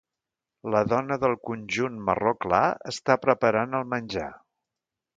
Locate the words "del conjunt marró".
1.25-2.33